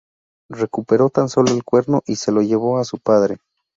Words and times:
Recuperó 0.49 1.11
tan 1.11 1.29
solo 1.29 1.51
el 1.53 1.63
cuerno 1.63 2.01
y 2.07 2.15
se 2.15 2.31
lo 2.31 2.41
llevó 2.41 2.79
a 2.79 2.83
su 2.85 2.97
padre. 2.97 3.37